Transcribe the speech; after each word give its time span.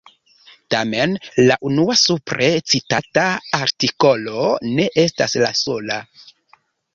Tamen 0.75 1.11
la 1.51 1.57
unua 1.69 1.97
supre 2.03 2.47
citata 2.71 3.25
artikolo 3.67 4.49
ne 4.81 4.89
estas 5.05 5.39
la 5.45 5.53
sola. 5.61 6.01